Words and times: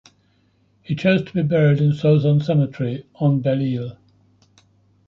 He 0.81 0.95
chose 0.95 1.23
to 1.25 1.31
be 1.31 1.43
buried 1.43 1.79
in 1.79 1.91
Sauzon 1.91 2.41
cemetery 2.41 3.05
on 3.19 3.39
Belle-Ile. 3.41 3.97